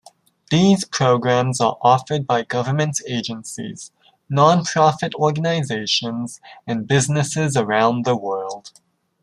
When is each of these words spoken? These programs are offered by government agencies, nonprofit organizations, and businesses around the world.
These 0.49 0.85
programs 0.85 1.61
are 1.61 1.77
offered 1.79 2.25
by 2.25 2.41
government 2.43 2.99
agencies, 3.07 3.91
nonprofit 4.31 5.13
organizations, 5.13 6.41
and 6.65 6.87
businesses 6.87 7.55
around 7.55 8.05
the 8.05 8.17
world. 8.17 8.71